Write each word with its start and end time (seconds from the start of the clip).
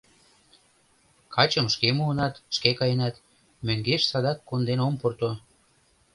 Качым 1.35 1.65
шке 1.73 1.89
муынат, 1.97 2.33
шке 2.55 2.71
каенат, 2.79 3.15
мӧҥгеш 3.65 4.01
садак 4.11 4.39
конден 4.49 4.79
ом 4.87 4.93
пурто. 5.01 5.31